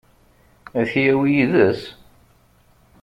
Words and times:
Ad 0.79 0.85
t-yawi 0.91 1.29
yid-s? 1.35 1.81